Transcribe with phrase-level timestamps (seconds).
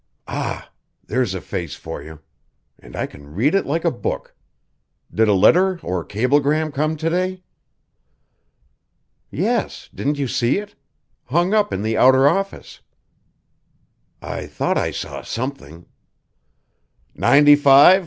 [0.27, 0.71] Ah!
[1.05, 2.21] there's a face for you,
[2.79, 4.33] and I can read it like a book.
[5.13, 7.43] Did a letter or cablegram come to day?_"
[9.29, 10.73] "Yes; didn't you see it?
[11.25, 12.79] Hung up in the outer office."
[14.23, 15.85] "I thought I saw something.
[17.13, 17.99] Ninety five?